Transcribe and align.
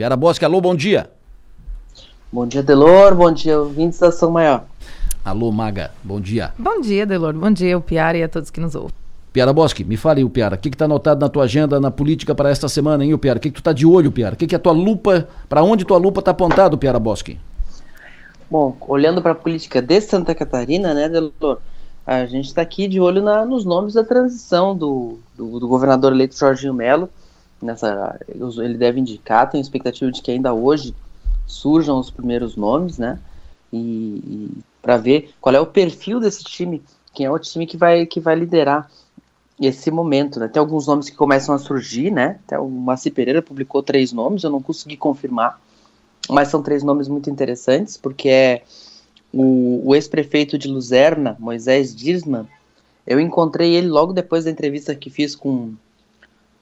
Piara 0.00 0.16
Bosque, 0.16 0.46
alô, 0.46 0.62
bom 0.62 0.74
dia. 0.74 1.10
Bom 2.32 2.46
dia, 2.46 2.62
Delor. 2.62 3.14
Bom 3.14 3.30
dia, 3.30 3.60
ouvintes 3.60 3.98
da 3.98 4.08
Ação 4.08 4.30
Maior. 4.30 4.64
Alô, 5.22 5.52
Maga. 5.52 5.90
Bom 6.02 6.18
dia. 6.18 6.54
Bom 6.58 6.80
dia, 6.80 7.04
Delor. 7.04 7.34
Bom 7.34 7.50
dia, 7.50 7.76
o 7.76 7.82
Piara 7.82 8.16
e 8.16 8.22
a 8.22 8.28
todos 8.30 8.48
que 8.48 8.60
nos 8.60 8.74
ouvem. 8.74 8.94
Piara 9.30 9.52
Bosque, 9.52 9.84
me 9.84 9.98
fale, 9.98 10.24
o 10.24 10.30
Piara, 10.30 10.56
o 10.56 10.58
que 10.58 10.70
está 10.70 10.86
anotado 10.86 11.20
na 11.20 11.28
tua 11.28 11.44
agenda 11.44 11.78
na 11.78 11.90
política 11.90 12.34
para 12.34 12.48
esta 12.48 12.66
semana, 12.66 13.04
hein, 13.04 13.12
o 13.12 13.18
Piara? 13.18 13.38
O 13.38 13.42
que, 13.42 13.50
que 13.50 13.56
tu 13.56 13.60
está 13.60 13.74
de 13.74 13.84
olho, 13.84 14.10
Piara? 14.10 14.34
O 14.34 14.38
que, 14.38 14.46
que 14.46 14.54
é 14.54 14.56
a 14.56 14.58
tua 14.58 14.72
lupa, 14.72 15.28
para 15.50 15.62
onde 15.62 15.84
tua 15.84 15.98
lupa 15.98 16.20
está 16.20 16.30
apontado, 16.30 16.78
Piara 16.78 16.98
Bosque? 16.98 17.38
Bom, 18.50 18.74
olhando 18.88 19.20
para 19.20 19.32
a 19.32 19.34
política 19.34 19.82
de 19.82 20.00
Santa 20.00 20.34
Catarina, 20.34 20.94
né, 20.94 21.10
Delor, 21.10 21.58
a 22.06 22.24
gente 22.24 22.46
está 22.46 22.62
aqui 22.62 22.88
de 22.88 22.98
olho 22.98 23.20
na, 23.20 23.44
nos 23.44 23.66
nomes 23.66 23.92
da 23.92 24.02
transição 24.02 24.74
do, 24.74 25.18
do, 25.36 25.60
do 25.60 25.68
governador 25.68 26.14
eleito 26.14 26.38
Jorginho 26.38 26.72
Melo. 26.72 27.10
Nessa, 27.60 28.18
ele 28.28 28.78
deve 28.78 29.00
indicar, 29.00 29.50
tem 29.50 29.60
expectativa 29.60 30.10
de 30.10 30.22
que 30.22 30.30
ainda 30.30 30.54
hoje 30.54 30.94
surjam 31.46 31.98
os 31.98 32.10
primeiros 32.10 32.56
nomes, 32.56 32.98
né? 32.98 33.18
E, 33.72 33.78
e 33.78 34.50
para 34.80 34.96
ver 34.96 35.30
qual 35.40 35.54
é 35.54 35.60
o 35.60 35.66
perfil 35.66 36.20
desse 36.20 36.42
time, 36.42 36.82
quem 37.12 37.26
é 37.26 37.30
o 37.30 37.38
time 37.38 37.66
que 37.66 37.76
vai, 37.76 38.06
que 38.06 38.20
vai 38.20 38.34
liderar 38.34 38.90
esse 39.60 39.90
momento, 39.90 40.40
né? 40.40 40.48
Tem 40.48 40.60
alguns 40.60 40.86
nomes 40.86 41.10
que 41.10 41.16
começam 41.16 41.54
a 41.54 41.58
surgir, 41.58 42.10
né? 42.10 42.38
Até 42.46 42.58
o 42.58 42.68
Maci 42.68 43.10
Pereira 43.10 43.42
publicou 43.42 43.82
três 43.82 44.12
nomes, 44.12 44.42
eu 44.42 44.50
não 44.50 44.62
consegui 44.62 44.96
confirmar, 44.96 45.60
mas 46.28 46.48
são 46.48 46.62
três 46.62 46.82
nomes 46.82 47.08
muito 47.08 47.28
interessantes, 47.28 47.96
porque 47.96 48.28
é 48.28 48.62
o, 49.32 49.82
o 49.84 49.94
ex-prefeito 49.94 50.56
de 50.56 50.66
Luzerna, 50.66 51.36
Moisés 51.38 51.94
Dirsman, 51.94 52.46
eu 53.06 53.20
encontrei 53.20 53.74
ele 53.74 53.88
logo 53.88 54.12
depois 54.12 54.44
da 54.44 54.50
entrevista 54.50 54.94
que 54.94 55.10
fiz 55.10 55.34
com, 55.34 55.74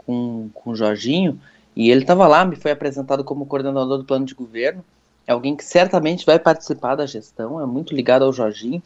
com, 0.08 0.48
com 0.54 0.70
o 0.70 0.74
Jorginho, 0.74 1.38
e 1.76 1.90
ele 1.90 2.00
estava 2.00 2.26
lá, 2.26 2.42
me 2.42 2.56
foi 2.56 2.70
apresentado 2.70 3.22
como 3.22 3.44
coordenador 3.44 3.98
do 3.98 4.04
plano 4.06 4.24
de 4.24 4.34
governo, 4.34 4.82
é 5.26 5.32
alguém 5.32 5.54
que 5.54 5.62
certamente 5.62 6.24
vai 6.24 6.38
participar 6.38 6.94
da 6.94 7.04
gestão, 7.04 7.60
é 7.60 7.66
muito 7.66 7.94
ligado 7.94 8.24
ao 8.24 8.33
Jorginho, 8.33 8.83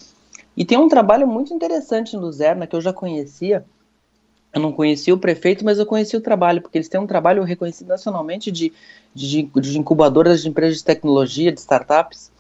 e 0.57 0.65
tem 0.65 0.77
um 0.77 0.89
trabalho 0.89 1.29
muito 1.29 1.55
interessante 1.55 2.17
em 2.17 2.19
Luzerna, 2.19 2.67
que 2.67 2.75
eu 2.75 2.81
já 2.81 2.93
conhecia, 2.93 3.65
eu 4.53 4.61
não 4.61 4.73
conhecia 4.73 5.15
o 5.15 5.19
prefeito, 5.19 5.65
mas 5.65 5.79
eu 5.79 5.87
conhecia 5.87 6.19
o 6.19 6.23
trabalho, 6.23 6.61
porque 6.61 6.77
eles 6.77 6.89
têm 6.89 7.01
um 7.01 7.07
trabalho 7.07 7.45
reconhecido 7.45 7.87
nacionalmente 7.87 8.51
de, 8.51 8.73
de, 9.15 9.45
de 9.45 9.79
incubadoras 9.79 10.43
de 10.43 10.49
empresas 10.49 10.79
de 10.79 10.85
tecnologia, 10.85 11.53
de 11.53 11.61
startups, 11.61 12.33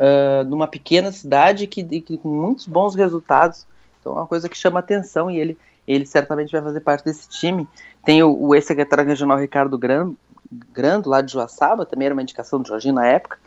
uh, 0.00 0.48
numa 0.48 0.66
pequena 0.66 1.12
cidade 1.12 1.66
que, 1.66 1.84
que, 2.00 2.16
com 2.16 2.28
muitos 2.30 2.66
bons 2.66 2.94
resultados. 2.94 3.66
Então 4.00 4.12
é 4.12 4.16
uma 4.16 4.26
coisa 4.26 4.48
que 4.48 4.56
chama 4.56 4.80
atenção 4.80 5.30
e 5.30 5.38
ele, 5.38 5.58
ele 5.86 6.06
certamente 6.06 6.52
vai 6.52 6.62
fazer 6.62 6.80
parte 6.80 7.04
desse 7.04 7.28
time. 7.28 7.68
Tem 8.04 8.22
o, 8.22 8.36
o 8.36 8.54
ex-secretário 8.54 9.04
regional 9.04 9.38
Ricardo 9.38 9.78
Grando, 9.78 11.08
lá 11.08 11.20
de 11.20 11.32
Joaçaba, 11.32 11.86
também 11.86 12.06
era 12.06 12.14
uma 12.14 12.22
indicação 12.22 12.60
do 12.60 12.68
Jorginho 12.68 12.94
na 12.94 13.06
época, 13.06 13.38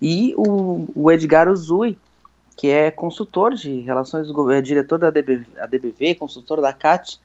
e 0.00 0.34
o, 0.36 0.86
o 0.94 1.10
Edgar 1.10 1.48
Uzui, 1.48 1.98
que 2.56 2.68
é 2.68 2.90
consultor 2.90 3.54
de 3.54 3.80
relações, 3.80 4.28
é 4.52 4.60
diretor 4.60 4.98
da 4.98 5.10
DBV, 5.10 5.46
DBV, 5.68 6.14
consultor 6.14 6.60
da 6.60 6.72
CAT, 6.72 7.18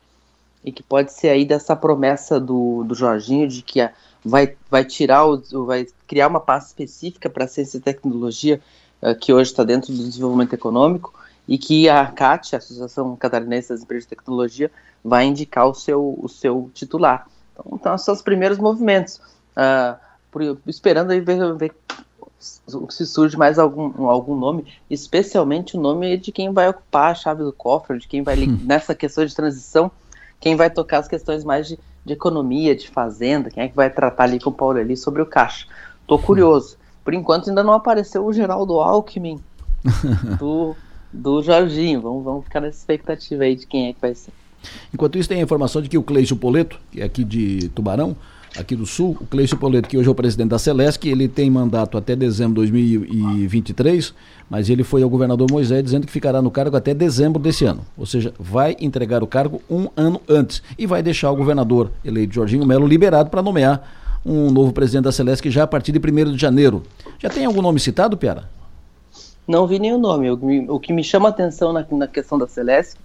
e 0.64 0.72
que 0.72 0.84
pode 0.84 1.14
ser 1.14 1.30
aí 1.30 1.46
dessa 1.46 1.76
promessa 1.76 2.40
do, 2.40 2.84
do 2.84 2.94
Jorginho 2.94 3.48
de 3.48 3.62
que 3.62 3.80
a, 3.80 3.92
vai, 4.24 4.56
vai 4.70 4.84
tirar, 4.84 5.26
o, 5.26 5.66
vai 5.66 5.88
criar 6.08 6.28
uma 6.28 6.40
pasta 6.40 6.70
específica 6.70 7.30
para 7.30 7.48
ciência 7.48 7.78
e 7.78 7.82
tecnologia 7.82 8.60
uh, 9.02 9.16
que 9.16 9.32
hoje 9.32 9.52
está 9.52 9.64
dentro 9.64 9.94
do 9.94 10.04
desenvolvimento 10.04 10.54
econômico 10.54 11.14
e 11.50 11.58
que 11.58 11.90
a 11.90 12.06
CAT, 12.06 12.56
a 12.56 12.60
Associação 12.60 13.16
Catarinense 13.16 13.70
das 13.70 13.82
Empresas 13.82 14.04
de 14.04 14.10
Tecnologia, 14.10 14.72
vai 15.04 15.26
indicar 15.26 15.68
o 15.68 15.74
seu, 15.74 16.16
o 16.22 16.30
seu 16.30 16.70
titular. 16.76 17.28
Então, 17.52 17.66
então 17.74 17.98
são 17.98 18.14
os 18.14 18.22
primeiros 18.22 18.60
movimentos. 18.60 19.20
Uh, 19.58 19.98
por, 20.30 20.60
esperando 20.68 21.10
aí 21.10 21.20
ver, 21.20 21.56
ver 21.56 21.74
se 22.38 23.06
surge 23.08 23.36
mais 23.36 23.58
algum, 23.58 24.08
algum 24.08 24.36
nome, 24.36 24.64
especialmente 24.88 25.76
o 25.76 25.82
nome 25.82 26.18
de 26.18 26.32
quem 26.32 26.54
vai 26.54 26.70
ocupar 26.70 27.12
a 27.12 27.16
chave 27.16 27.44
do 27.44 27.52
cofre, 27.52 27.98
de 27.98 28.08
quem 28.08 28.22
vai 28.22 28.38
hum. 28.38 28.60
nessa 28.64 28.94
questão 28.94 29.26
de 29.26 29.36
transição 29.36 29.92
quem 30.40 30.56
vai 30.56 30.70
tocar 30.70 31.00
as 31.00 31.08
questões 31.08 31.44
mais 31.44 31.68
de, 31.68 31.80
de 32.06 32.14
economia, 32.14 32.76
de 32.76 32.90
fazenda, 32.90 33.50
quem 33.50 33.64
é 33.64 33.68
que 33.68 33.76
vai 33.76 33.90
tratar 33.90 34.24
ali 34.24 34.40
com 34.40 34.50
o 34.50 34.54
Paulo 34.54 34.78
ali 34.78 34.96
sobre 34.96 35.22
o 35.22 35.26
caixa. 35.26 35.68
Tô 36.08 36.18
curioso. 36.18 36.78
Por 37.04 37.14
enquanto 37.14 37.50
ainda 37.50 37.64
não 37.64 37.74
apareceu 37.74 38.26
o 38.26 38.32
Geraldo 38.32 38.80
Alckmin 38.80 39.42
do, 40.40 40.76
do 41.12 41.42
Jorginho. 41.42 42.02
Vamos, 42.02 42.24
vamos 42.24 42.44
ficar 42.46 42.62
nessa 42.62 42.78
expectativa 42.78 43.44
aí 43.44 43.56
de 43.56 43.66
quem 43.66 43.88
é 43.88 43.94
que 43.94 44.02
vai 44.02 44.16
ser. 44.16 44.32
Enquanto 44.94 45.18
isso, 45.18 45.30
tem 45.30 45.40
a 45.40 45.44
informação 45.44 45.82
de 45.82 45.90
que 45.90 45.98
o 45.98 46.04
Cleison 46.04 46.36
Poleto, 46.36 46.80
que 46.92 47.02
é 47.02 47.06
aqui 47.06 47.24
de 47.24 47.70
Tubarão, 47.70 48.16
aqui 48.58 48.76
do 48.76 48.86
Sul, 48.86 49.18
o 49.22 49.26
Cleison 49.26 49.58
Poleto, 49.58 49.88
que 49.88 49.98
hoje 49.98 50.08
é 50.08 50.12
o 50.12 50.16
presidente 50.16 50.50
da 50.50 50.60
Celesc, 50.60 51.06
ele 51.08 51.28
tem 51.28 51.50
mandato 51.50 51.98
até 51.98 52.16
dezembro 52.16 52.66
de 52.66 52.72
2023, 52.72 54.14
mas 54.50 54.70
ele 54.70 54.84
foi 54.84 55.04
ao 55.04 55.10
governador 55.10 55.48
Moisés 55.52 55.84
dizendo 55.84 56.06
que 56.06 56.12
ficará 56.12 56.42
no 56.42 56.52
cargo 56.52 56.76
até 56.76 56.94
dezembro 56.94 57.42
desse 57.42 57.66
ano. 57.66 57.86
Ou 57.98 58.06
seja, 58.06 58.34
vai 58.40 58.76
entregar 58.80 59.24
o 59.24 59.28
cargo 59.28 59.62
um 59.70 59.88
ano 59.96 60.20
antes 60.28 60.62
e 60.78 60.86
vai 60.86 61.04
deixar 61.04 61.32
o 61.32 61.36
governador 61.36 61.92
eleito 62.04 62.34
Jorginho 62.34 62.66
Melo 62.66 62.88
liberado 62.88 63.30
para 63.30 63.42
nomear 63.42 63.98
um 64.26 64.52
novo 64.52 64.74
presidente 64.74 65.06
da 65.06 65.12
Celesc 65.12 65.50
já 65.50 65.64
a 65.64 65.68
partir 65.68 65.92
de 65.92 66.00
1 66.00 66.34
de 66.34 66.38
janeiro. 66.38 66.84
Já 67.20 67.30
tem 67.30 67.46
algum 67.46 67.62
nome 67.62 67.80
citado, 67.80 68.18
Piara? 68.18 68.59
Não 69.50 69.66
vi 69.66 69.80
nenhum 69.80 69.98
nome. 69.98 70.30
O, 70.30 70.76
o 70.76 70.80
que 70.80 70.94
me 70.94 71.04
chama 71.04 71.30
atenção 71.30 71.74
na, 71.74 71.84
na 71.90 72.08
questão 72.08 72.38
da 72.38 72.48
Celesc 72.48 72.96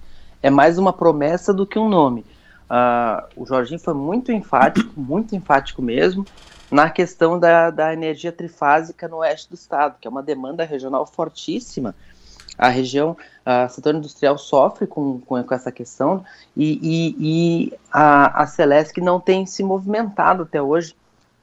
é 0.42 0.50
mais 0.50 0.76
uma 0.76 0.92
promessa 0.92 1.54
do 1.54 1.66
que 1.66 1.78
um 1.78 1.88
nome. 1.88 2.20
Uh, 2.68 3.42
o 3.42 3.46
Jorginho 3.46 3.80
foi 3.80 3.94
muito 3.94 4.30
enfático, 4.30 4.92
muito 4.94 5.34
enfático 5.34 5.80
mesmo, 5.80 6.22
na 6.70 6.90
questão 6.90 7.38
da, 7.38 7.70
da 7.70 7.94
energia 7.94 8.30
trifásica 8.30 9.08
no 9.08 9.16
oeste 9.20 9.48
do 9.48 9.54
estado, 9.54 9.96
que 9.98 10.06
é 10.06 10.10
uma 10.10 10.22
demanda 10.22 10.64
regional 10.64 11.06
fortíssima. 11.06 11.94
A 12.58 12.68
região, 12.68 13.16
o 13.66 13.68
setor 13.70 13.94
industrial 13.94 14.36
sofre 14.36 14.86
com, 14.86 15.20
com, 15.20 15.42
com 15.42 15.54
essa 15.54 15.72
questão 15.72 16.26
e, 16.54 16.78
e, 16.82 17.16
e, 17.18 17.72
a, 17.90 18.42
a 18.42 18.46
não 18.98 19.18
tem 19.18 19.46
se 19.46 19.62
movimentado 19.62 20.42
até 20.42 20.60
hoje 20.60 20.94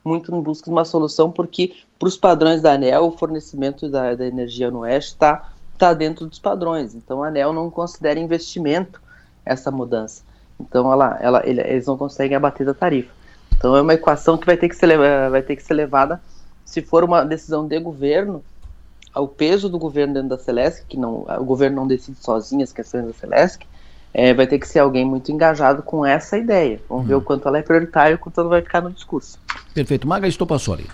muito 0.06 0.34
em 0.34 0.42
busca 0.42 0.66
de 0.66 0.72
uma 0.72 0.86
solução, 0.86 1.32
porque 1.32 1.74
para 2.02 2.08
os 2.08 2.18
padrões 2.18 2.64
da 2.64 2.74
ANEL, 2.74 3.06
o 3.06 3.12
fornecimento 3.12 3.88
da, 3.88 4.16
da 4.16 4.26
energia 4.26 4.72
no 4.72 4.80
oeste 4.80 5.12
está 5.12 5.52
tá 5.78 5.94
dentro 5.94 6.26
dos 6.26 6.40
padrões. 6.40 6.96
Então 6.96 7.24
a 7.24 7.28
ANEL 7.28 7.54
não 7.54 7.70
considera 7.70 8.20
investimento 8.20 9.00
essa 9.46 9.70
mudança. 9.70 10.24
Então 10.60 10.92
ela, 10.92 11.20
ela, 11.22 11.44
eles 11.46 11.86
não 11.86 11.96
conseguem 11.96 12.36
abater 12.36 12.66
da 12.66 12.74
tarifa. 12.74 13.12
Então 13.56 13.76
é 13.76 13.82
uma 13.84 13.94
equação 13.94 14.36
que 14.36 14.48
vai 14.48 14.58
ter 14.58 14.68
que 14.68 14.76
ser, 14.76 14.98
vai 15.30 15.44
ter 15.44 15.56
que 15.56 15.62
ser 15.62 15.76
levada, 15.76 16.20
se 16.66 16.82
for 16.82 17.04
uma 17.04 17.24
decisão 17.24 17.68
de 17.68 17.80
governo, 17.80 18.44
ao 19.14 19.28
peso 19.28 19.70
do 19.70 19.78
governo 19.78 20.16
dentro 20.16 20.30
da 20.30 20.40
Celesc, 20.40 20.84
que 20.88 20.98
não, 20.98 21.28
o 21.38 21.44
governo 21.44 21.76
não 21.76 21.88
decide 21.88 22.18
sozinho 22.20 22.64
as 22.64 22.74
questões 22.74 23.06
da 23.06 23.14
Celesc, 23.14 23.64
é, 24.12 24.34
vai 24.34 24.48
ter 24.48 24.58
que 24.58 24.68
ser 24.68 24.80
alguém 24.80 25.06
muito 25.06 25.32
engajado 25.32 25.84
com 25.84 26.04
essa 26.04 26.36
ideia. 26.36 26.82
Vamos 26.90 27.06
ver 27.06 27.14
o 27.14 27.22
quanto 27.22 27.48
ela 27.48 27.60
é 27.60 27.62
prioritária 27.62 28.14
e 28.14 28.16
o 28.16 28.18
quanto 28.18 28.40
ela 28.42 28.50
vai 28.50 28.64
ficar 28.64 28.82
no 28.82 28.90
discurso. 28.90 29.38
Perfeito. 29.76 30.08
Maga 30.08 30.28
Estopassoli. 30.28 30.88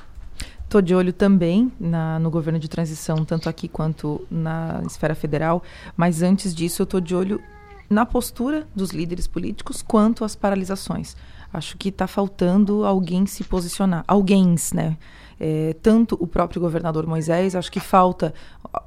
Estou 0.68 0.82
de 0.82 0.94
olho 0.94 1.14
também 1.14 1.72
na, 1.80 2.20
no 2.20 2.30
governo 2.30 2.60
de 2.60 2.68
transição, 2.68 3.24
tanto 3.24 3.48
aqui 3.48 3.70
quanto 3.70 4.28
na 4.30 4.82
esfera 4.86 5.16
federal, 5.16 5.64
mas 5.96 6.22
antes 6.22 6.54
disso 6.54 6.82
eu 6.82 6.84
estou 6.84 7.00
de 7.00 7.16
olho 7.16 7.42
na 7.90 8.06
postura 8.06 8.68
dos 8.76 8.90
líderes 8.90 9.28
políticos 9.28 9.82
quanto 9.82 10.26
às 10.26 10.36
paralisações. 10.36 11.16
Acho 11.54 11.78
que 11.78 11.88
está 11.88 12.06
faltando 12.06 12.84
alguém 12.84 13.26
se 13.26 13.46
posicionar. 13.46 14.04
Alguém, 14.06 14.56
né? 14.74 14.98
É, 15.40 15.74
tanto 15.82 16.18
o 16.20 16.28
próprio 16.28 16.60
governador 16.60 17.08
Moisés, 17.08 17.56
acho 17.56 17.72
que 17.72 17.80
falta 17.80 18.34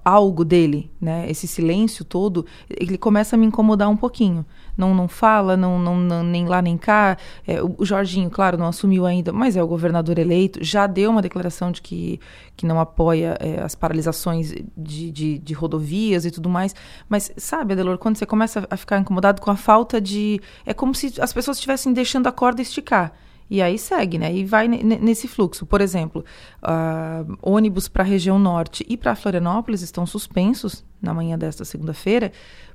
algo 0.05 0.45
dele, 0.45 0.91
né? 1.01 1.29
Esse 1.31 1.47
silêncio 1.47 2.05
todo, 2.05 2.47
ele 2.69 2.99
começa 2.99 3.37
a 3.37 3.39
me 3.39 3.47
incomodar 3.47 3.89
um 3.89 3.97
pouquinho 3.97 4.45
não, 4.81 4.95
não 4.95 5.07
fala, 5.07 5.57
não, 5.57 5.79
não, 5.79 5.97
não 5.97 6.23
nem 6.23 6.47
lá 6.47 6.63
nem 6.63 6.77
cá. 6.79 7.17
É, 7.47 7.63
o, 7.63 7.85
Jorginho, 7.85 8.31
claro, 8.31 8.57
não 8.57 8.67
assumiu 8.67 9.05
ainda, 9.05 9.33
mas 9.33 9.57
é 9.57 9.63
o 9.63 9.67
governador 9.67 10.19
eleito, 10.19 10.65
já 10.65 10.87
deu 10.87 11.11
uma 11.11 11.21
declaração 11.21 11.71
de 11.71 11.83
que, 11.83 12.19
que 12.57 12.65
não 12.65 12.81
apoia 12.81 13.37
é, 13.39 13.61
as 13.61 13.75
paralisações 13.75 14.53
de, 14.77 15.11
de, 15.11 15.39
de, 15.39 15.55
rodovias 15.55 16.25
e 16.25 16.31
tudo 16.31 16.49
mais. 16.49 16.75
Mas 17.09 17.31
sabe, 17.37 17.75
Adelor, 17.75 17.99
quando 17.99 18.17
você 18.17 18.27
começa 18.27 18.67
a 18.71 18.77
ficar 18.77 18.99
incomodado 18.99 19.43
com 19.43 19.51
a 19.51 19.57
falta 19.57 20.01
de. 20.01 20.41
É 20.65 20.73
como 20.73 20.95
se 20.95 21.21
as 21.21 21.33
pessoas 21.33 21.59
estivessem 21.59 21.93
deixando 21.93 22.27
a 22.27 22.33
corda 22.33 22.63
esticar. 22.63 23.13
E 23.51 23.61
aí 23.61 23.77
segue, 23.77 24.17
né? 24.17 24.33
E 24.33 24.45
vai 24.45 24.69
nesse 24.69 25.27
fluxo. 25.27 25.67
Por 25.67 25.81
exemplo, 25.81 26.25
uh, 26.63 27.37
ônibus 27.43 27.89
para 27.89 28.05
a 28.05 28.07
região 28.07 28.39
norte 28.39 28.87
e 28.89 28.97
para 28.97 29.17
Florianópolis 29.17 29.83
estão 29.83 30.07
suspensos 30.07 30.85
na 31.03 31.13
manhã 31.13 31.37
desta 31.37 31.65
segunda-feira, 31.65 32.31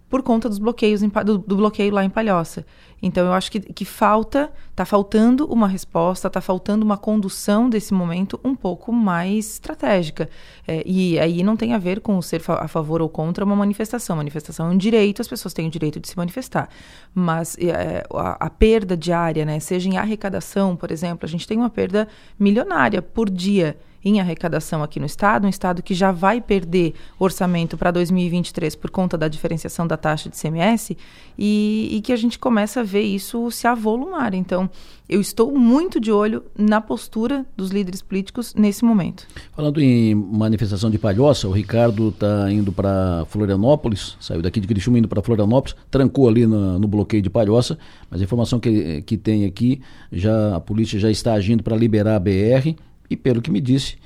por 0.09 0.21
conta 0.21 0.47
dos 0.47 0.59
bloqueios 0.59 1.01
em, 1.01 1.09
do, 1.09 1.37
do, 1.37 1.55
bloqueio 1.55 1.93
lá 1.93 2.03
em 2.03 2.09
Palhoça. 2.09 2.65
Então 3.01 3.25
eu 3.25 3.33
acho 3.33 3.51
que, 3.51 3.59
que 3.59 3.85
falta, 3.85 4.51
está 4.69 4.85
faltando 4.85 5.45
uma 5.45 5.67
resposta, 5.67 6.27
está 6.27 6.39
faltando 6.39 6.85
uma 6.85 6.97
condução 6.97 7.69
desse 7.69 7.93
momento 7.93 8.39
um 8.43 8.55
pouco 8.55 8.91
mais 8.91 9.53
estratégica. 9.53 10.29
É, 10.67 10.83
e 10.85 11.19
aí 11.19 11.43
não 11.43 11.57
tem 11.57 11.73
a 11.73 11.77
ver 11.77 11.99
com 11.99 12.21
ser 12.21 12.41
a 12.47 12.67
favor 12.67 13.01
ou 13.01 13.09
contra 13.09 13.43
uma 13.43 13.55
manifestação. 13.55 14.15
Manifestação 14.15 14.67
é 14.67 14.69
um 14.69 14.77
direito, 14.77 15.21
as 15.21 15.27
pessoas 15.27 15.53
têm 15.53 15.67
o 15.67 15.71
direito 15.71 15.99
de 15.99 16.07
se 16.07 16.17
manifestar. 16.17 16.69
Mas 17.13 17.57
é, 17.57 18.03
a, 18.13 18.45
a 18.45 18.49
perda 18.49 18.95
diária, 18.95 19.43
né, 19.43 19.59
seja 19.59 19.89
em 19.89 19.97
arrecadação, 19.97 20.75
por 20.75 20.91
exemplo, 20.91 21.25
a 21.25 21.29
gente 21.29 21.47
tem 21.47 21.57
uma 21.57 21.69
perda 21.69 22.07
milionária 22.39 23.01
por 23.01 23.29
dia 23.29 23.77
em 24.05 24.19
arrecadação 24.19 24.83
aqui 24.83 24.99
no 24.99 25.05
Estado, 25.07 25.47
um 25.47 25.49
Estado 25.49 25.81
que 25.81 25.95
já 25.95 26.11
vai 26.11 26.39
perder 26.39 26.93
orçamento 27.17 27.75
para 27.75 27.89
2023 27.89 28.75
por 28.75 28.91
conta 28.91 29.17
da 29.17 29.27
diferenciação 29.27 29.87
da 29.87 29.97
taxa 29.97 30.29
de 30.29 30.39
CMS 30.39 30.95
e, 31.37 31.89
e 31.91 32.01
que 32.01 32.13
a 32.13 32.15
gente 32.15 32.37
começa 32.37 32.81
a 32.81 32.83
ver 32.83 33.01
isso 33.01 33.49
se 33.49 33.65
avolumar. 33.65 34.35
Então, 34.35 34.69
eu 35.09 35.19
estou 35.19 35.51
muito 35.57 35.99
de 35.99 36.11
olho 36.11 36.43
na 36.55 36.79
postura 36.79 37.45
dos 37.57 37.71
líderes 37.71 38.01
políticos 38.03 38.53
nesse 38.53 38.85
momento. 38.85 39.27
Falando 39.55 39.81
em 39.81 40.13
manifestação 40.13 40.91
de 40.91 40.99
palhoça, 40.99 41.47
o 41.47 41.51
Ricardo 41.51 42.09
está 42.09 42.51
indo 42.51 42.71
para 42.71 43.25
Florianópolis, 43.29 44.17
saiu 44.19 44.41
daqui 44.41 44.59
de 44.59 44.67
Criciúma 44.67 44.99
indo 44.99 45.07
para 45.07 45.21
Florianópolis, 45.21 45.75
trancou 45.89 46.29
ali 46.29 46.45
no, 46.45 46.77
no, 46.77 46.87
bloqueio 46.87 47.23
de 47.23 47.29
palhoça, 47.29 47.77
mas 48.09 48.21
a 48.21 48.23
informação 48.23 48.59
que, 48.59 49.01
que 49.01 49.17
tem 49.17 49.45
aqui, 49.45 49.81
já 50.11 50.55
a 50.55 50.59
polícia 50.59 50.99
já 50.99 51.09
está 51.09 51.33
agindo 51.33 51.63
para 51.63 51.75
liberar 51.75 52.15
a 52.15 52.19
BR, 52.19 52.75
e 53.09 53.15
pelo 53.15 53.41
que 53.41 53.51
me 53.51 53.61
disse, 53.61 53.97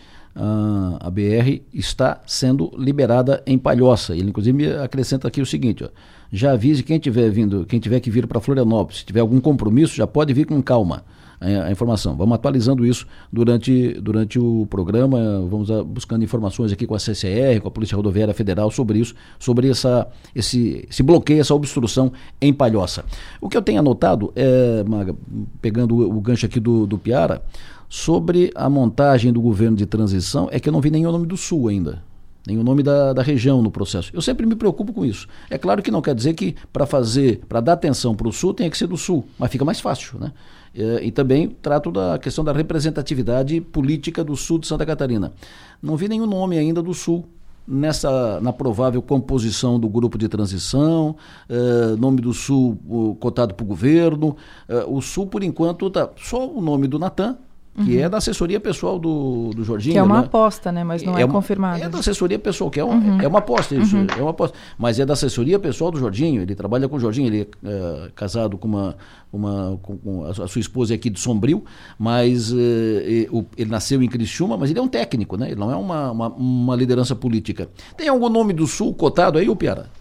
a 1.00 1.10
BR 1.10 1.62
está 1.74 2.22
sendo 2.26 2.72
liberada 2.78 3.44
em 3.46 3.58
Palhoça. 3.58 4.16
Ele 4.16 4.30
inclusive 4.30 4.74
acrescenta 4.78 5.28
aqui 5.28 5.42
o 5.42 5.46
seguinte: 5.46 5.84
ó, 5.84 5.90
já 6.32 6.54
avise 6.54 6.84
quem 6.84 7.00
tiver 7.00 7.30
vindo, 7.30 7.66
quem 7.66 7.80
tiver 7.80 8.00
que 8.00 8.10
vir 8.10 8.28
para 8.28 8.40
Florianópolis, 8.40 9.00
se 9.00 9.06
tiver 9.06 9.20
algum 9.20 9.40
compromisso, 9.42 9.96
já 9.96 10.08
pode 10.08 10.34
vir 10.34 10.46
com 10.46 10.62
calma. 10.62 11.04
A, 11.42 11.68
a 11.68 11.72
informação. 11.72 12.18
Vamos 12.18 12.36
atualizando 12.36 12.86
isso 12.86 13.08
durante, 13.32 13.94
durante 14.02 14.38
o 14.38 14.68
programa. 14.70 15.18
Vamos 15.50 15.72
a, 15.72 15.82
buscando 15.82 16.22
informações 16.22 16.70
aqui 16.74 16.86
com 16.86 16.94
a 16.94 17.00
CCR, 17.00 17.62
com 17.62 17.70
a 17.70 17.72
Polícia 17.72 17.96
Rodoviária 17.96 18.34
Federal 18.34 18.70
sobre 18.70 19.00
isso, 19.00 19.16
sobre 19.40 19.70
essa, 19.70 20.06
esse, 20.36 20.86
esse 20.90 21.02
bloqueio, 21.02 21.40
essa 21.40 21.56
obstrução 21.56 22.12
em 22.42 22.52
Palhoça. 22.52 23.06
O 23.40 23.48
que 23.48 23.56
eu 23.56 23.62
tenho 23.62 23.80
anotado, 23.80 24.34
é, 24.36 24.84
Maga, 24.86 25.16
pegando 25.62 25.96
o, 25.96 26.18
o 26.18 26.20
gancho 26.20 26.46
aqui 26.46 26.60
do, 26.60 26.86
do 26.86 26.98
Piara, 26.98 27.42
Sobre 27.90 28.52
a 28.54 28.70
montagem 28.70 29.34
do 29.34 29.42
governo 29.42 29.76
de 29.76 29.88
transição, 29.88 30.48
é 30.52 30.60
que 30.60 30.70
eu 30.70 30.74
não 30.74 30.80
vi 30.80 30.92
nenhum 30.92 31.12
nome 31.12 31.26
do 31.26 31.36
Sul 31.36 31.68
ainda. 31.68 32.04
Nem 32.46 32.58
o 32.58 32.64
nome 32.64 32.84
da, 32.84 33.14
da 33.14 33.22
região 33.22 33.62
no 33.62 33.72
processo. 33.72 34.12
Eu 34.14 34.22
sempre 34.22 34.46
me 34.46 34.56
preocupo 34.56 34.94
com 34.94 35.04
isso. 35.04 35.28
É 35.50 35.58
claro 35.58 35.82
que 35.82 35.92
não 35.92 36.02
quer 36.02 36.16
dizer 36.16 36.34
que 36.36 36.56
para 36.72 36.86
fazer, 36.86 37.42
para 37.50 37.60
dar 37.60 37.74
atenção 37.74 38.16
para 38.16 38.28
o 38.28 38.32
Sul, 38.32 38.54
tenha 38.54 38.70
que 38.70 38.78
ser 38.78 38.88
do 38.88 38.96
Sul, 38.96 39.26
mas 39.38 39.52
fica 39.52 39.66
mais 39.66 39.80
fácil, 39.80 40.20
né? 40.20 40.32
É, 40.74 41.04
e 41.04 41.12
também 41.12 41.50
trato 41.50 41.92
da 41.92 42.20
questão 42.20 42.44
da 42.44 42.54
representatividade 42.54 43.60
política 43.60 44.24
do 44.24 44.36
Sul 44.36 44.60
de 44.60 44.68
Santa 44.68 44.86
Catarina. 44.86 45.34
Não 45.82 45.98
vi 45.98 46.08
nenhum 46.08 46.28
nome 46.28 46.58
ainda 46.58 46.82
do 46.82 46.94
Sul 46.94 47.26
nessa 47.68 48.40
na 48.42 48.54
provável 48.54 49.02
composição 49.02 49.80
do 49.80 49.88
grupo 49.88 50.18
de 50.18 50.28
transição, 50.28 51.16
uh, 51.50 51.98
nome 51.98 52.22
do 52.22 52.34
Sul 52.34 52.78
cotado 53.20 53.54
para 53.54 53.64
o 53.64 53.68
governo. 53.68 54.36
Uh, 54.68 54.96
o 54.96 55.02
Sul, 55.02 55.28
por 55.28 55.44
enquanto, 55.44 55.88
está 55.88 56.10
só 56.18 56.48
o 56.48 56.62
nome 56.62 56.88
do 56.88 56.98
Natan, 56.98 57.38
que 57.76 57.98
uhum. 57.98 58.04
é 58.04 58.10
da 58.10 58.18
assessoria 58.18 58.60
pessoal 58.60 59.00
do, 59.00 59.52
do 59.56 59.64
Jorginho. 59.64 59.94
Que 59.94 60.00
é 60.00 60.04
uma 60.04 60.20
né? 60.20 60.26
aposta, 60.26 60.72
né? 60.72 60.84
Mas 60.84 61.02
não 61.04 61.18
é, 61.18 61.22
é 61.22 61.28
confirmado. 61.28 61.82
É 61.82 61.88
da 61.88 62.00
assessoria 62.00 62.38
pessoal, 62.38 62.70
que 62.70 62.80
é, 62.80 62.84
uhum. 62.84 63.22
é 63.22 63.28
uma 63.28 63.40
aposta 63.40 63.76
isso, 63.76 63.96
uhum. 63.96 64.08
é 64.18 64.22
uma 64.22 64.32
aposta. 64.32 64.58
Mas 64.78 65.00
é 65.00 65.06
da 65.06 65.14
assessoria 65.14 65.58
pessoal 65.60 65.92
do 65.92 66.00
Jorginho, 66.00 66.42
ele 66.42 66.56
trabalha 66.56 66.90
com 66.90 66.98
o 66.98 67.00
Jorginho, 67.00 67.28
ele 67.28 67.48
é, 67.64 67.70
é 67.70 68.10
casado 68.16 68.58
com 68.58 68.68
uma, 68.68 68.98
uma 69.32 69.80
com, 69.82 69.98
com 69.98 70.26
a, 70.26 70.34
sua 70.34 70.60
esposa 70.60 70.94
é 70.94 70.96
aqui 70.96 71.10
de 71.10 71.20
Sombrio, 71.20 71.64
mas 71.98 72.52
é, 72.52 73.28
ele 73.58 73.70
nasceu 73.70 74.04
em 74.04 74.10
Criciúma, 74.10 74.58
mas 74.58 74.70
ele 74.70 74.80
é 74.80 74.82
um 74.82 74.88
técnico, 74.88 75.38
né? 75.38 75.52
Ele 75.52 75.60
não 75.60 75.72
é 75.72 75.76
uma, 75.76 76.12
uma, 76.12 76.28
uma 76.30 76.76
liderança 76.76 77.16
política. 77.16 77.70
Tem 77.96 78.10
algum 78.10 78.30
nome 78.30 78.52
do 78.52 78.68
Sul 78.68 78.94
cotado 78.94 79.38
aí, 79.38 79.48
ô 79.48 79.56
Piara? 79.56 79.99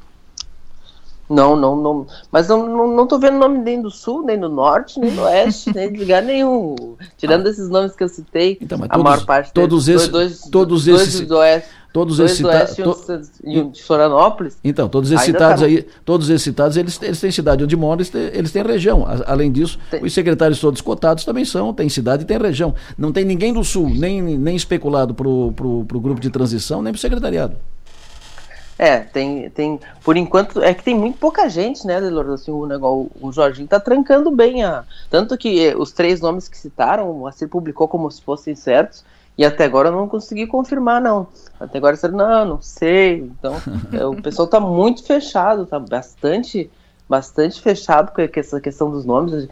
Não, 1.29 1.55
não, 1.55 1.77
não. 1.77 2.07
Mas 2.33 2.49
não, 2.49 2.67
não, 2.67 2.89
não 2.89 3.07
tô 3.07 3.19
vendo 3.19 3.39
nome 3.39 3.59
nem 3.59 3.83
do 3.83 3.91
sul, 3.91 4.23
nem 4.25 4.39
do 4.39 4.49
norte, 4.49 4.99
nem 4.99 5.15
do 5.15 5.23
oeste, 5.23 5.73
nem 5.75 5.93
de 5.93 6.01
lugar 6.01 6.23
nenhum. 6.23 6.75
Tirando 7.17 7.47
ah. 7.47 7.51
esses 7.51 7.69
nomes 7.69 7.95
que 7.95 8.03
eu 8.03 8.09
citei, 8.09 8.57
então, 8.61 8.79
a 8.83 8.89
todos, 8.89 9.05
maior 9.05 9.27
parte 9.27 9.53
todos 9.53 9.87
deles, 9.87 10.03
esses, 10.03 10.13
dois, 10.13 10.41
todos 10.51 10.85
dois 10.87 11.03
esses, 11.03 11.27
do 11.27 11.37
oeste. 11.37 11.79
Todos 11.91 12.21
esses 12.21 12.37
citados. 12.37 12.77
E 13.43 13.59
um 13.59 13.71
de 13.71 13.83
Florianópolis. 13.83 14.59
Então, 14.63 14.89
todos 14.89 15.11
esses 15.11 15.25
citados 15.25 15.61
tá... 15.61 15.67
aí, 15.67 15.87
todos 16.05 16.29
esses 16.29 16.43
citados, 16.43 16.77
eles, 16.77 17.01
eles 17.03 17.19
têm 17.19 17.31
cidade 17.31 17.65
onde 17.65 17.77
moram, 17.77 17.97
eles 17.97 18.11
têm, 18.11 18.31
eles 18.33 18.53
têm 18.53 18.63
região. 18.63 19.07
Além 19.27 19.51
disso, 19.51 19.79
tem. 19.91 20.05
os 20.05 20.13
secretários 20.13 20.61
todos 20.61 20.81
cotados 20.81 21.25
também 21.25 21.45
são, 21.45 21.73
tem 21.73 21.89
cidade 21.89 22.25
e 22.25 22.27
tem 22.27 22.39
região. 22.39 22.75
Não 22.97 23.11
tem 23.11 23.25
ninguém 23.25 23.53
do 23.53 23.65
sul, 23.65 23.89
nem, 23.89 24.21
nem 24.21 24.55
especulado 24.55 25.15
para 25.15 25.27
o 25.27 26.01
grupo 26.01 26.21
de 26.21 26.31
transição, 26.31 26.83
nem 26.83 26.93
para 26.93 26.99
o 26.99 27.01
secretariado. 27.01 27.57
É, 28.79 29.01
tem, 29.01 29.51
tem. 29.51 29.81
Por 30.05 30.17
enquanto, 30.17 30.63
é 30.63 30.73
que 30.73 30.85
tem 30.85 30.95
muito 30.95 31.19
pouca 31.19 31.49
gente, 31.49 31.85
né, 31.85 32.01
Delor? 32.01 32.31
Assim, 32.31 32.53
o, 32.53 32.65
negócio, 32.65 33.11
o 33.21 33.33
Jorginho 33.33 33.67
tá 33.67 33.81
trancando 33.81 34.31
bem 34.31 34.63
a. 34.63 34.85
Tanto 35.11 35.37
que 35.37 35.67
eh, 35.67 35.77
os 35.77 35.91
três 35.91 36.21
nomes 36.21 36.47
que 36.49 36.57
citaram, 36.57 37.11
o 37.11 37.27
Acir 37.27 37.49
publicou 37.49 37.89
como 37.89 38.09
se 38.09 38.23
fossem 38.23 38.55
certos, 38.55 39.05
e 39.37 39.45
até 39.45 39.65
agora 39.65 39.89
eu 39.89 39.93
não 39.93 40.09
consegui 40.09 40.47
confirmar, 40.47 41.01
não. 41.01 41.27
Até 41.59 41.79
agora 41.79 41.95
disseram, 41.95 42.17
não, 42.17 42.45
não 42.45 42.63
sei. 42.63 43.19
Então, 43.19 43.55
é, 43.93 44.07
o 44.07 44.23
pessoal 44.23 44.47
tá 44.47 44.61
muito 44.61 45.05
fechado, 45.05 45.67
tá 45.67 45.81
bastante 45.81 46.71
bastante 47.09 47.61
fechado 47.61 48.13
com 48.13 48.21
essa 48.21 48.61
questão 48.61 48.91
dos 48.91 49.05
nomes. 49.05 49.49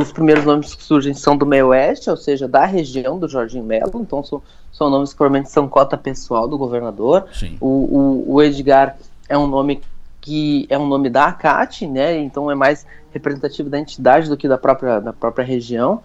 Os 0.00 0.12
primeiros 0.12 0.44
nomes 0.44 0.74
que 0.74 0.82
surgem 0.82 1.12
são 1.12 1.36
do 1.36 1.44
meio 1.44 1.68
oeste, 1.68 2.08
ou 2.08 2.16
seja, 2.16 2.46
da 2.46 2.64
região 2.64 3.18
do 3.18 3.28
Jorginho 3.28 3.64
Melo, 3.64 4.00
então 4.00 4.22
são, 4.22 4.40
são 4.72 4.88
nomes 4.88 5.10
que 5.10 5.16
provavelmente 5.16 5.50
são 5.50 5.68
cota 5.68 5.98
pessoal 5.98 6.46
do 6.46 6.56
governador. 6.56 7.26
O, 7.60 7.66
o, 7.66 8.34
o, 8.34 8.42
Edgar 8.42 8.96
é 9.28 9.36
um 9.36 9.46
nome 9.46 9.82
que 10.20 10.66
é 10.70 10.78
um 10.78 10.86
nome 10.86 11.10
da 11.10 11.26
ACAT, 11.26 11.86
né? 11.86 12.16
Então 12.18 12.50
é 12.50 12.54
mais 12.54 12.86
representativo 13.12 13.68
da 13.68 13.78
entidade 13.78 14.28
do 14.28 14.36
que 14.36 14.48
da 14.48 14.56
própria, 14.56 15.00
da 15.00 15.12
própria 15.12 15.44
região. 15.44 16.02